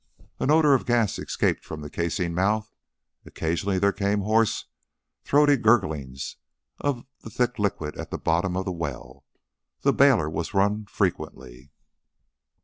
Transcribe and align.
An 0.39 0.49
odor 0.49 0.73
of 0.73 0.87
gas 0.87 1.19
escaped 1.19 1.63
from 1.63 1.81
the 1.81 1.89
casing 1.91 2.33
mouth, 2.33 2.73
occasionally 3.23 3.77
there 3.77 3.91
came 3.91 4.21
hoarse, 4.21 4.65
throaty 5.23 5.57
gurglings 5.57 6.37
of 6.79 7.05
the 7.19 7.29
thick 7.29 7.59
liquid 7.59 7.95
at 7.99 8.09
the 8.09 8.17
bottom 8.17 8.57
of 8.57 8.65
the 8.65 8.71
well. 8.71 9.25
The 9.81 9.93
bailer 9.93 10.27
was 10.27 10.55
run 10.55 10.87
frequently. 10.87 11.71